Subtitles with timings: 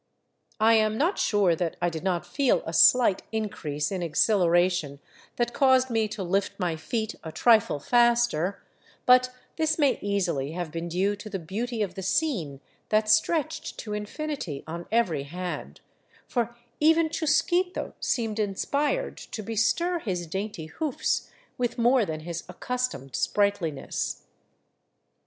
[0.59, 4.99] I am not sure that I did not feel a slight increase in exhilaration
[5.35, 8.63] that caused me to lift my feet a trifle faster;
[9.05, 13.77] but this may easily have been due to the beauty of the scene that stretched
[13.77, 15.81] to infinity on every hand,
[16.27, 21.29] for even Chusquito seemed inspired to bestir his dainty hoofs
[21.59, 24.23] with more than his accustomed sprightliness.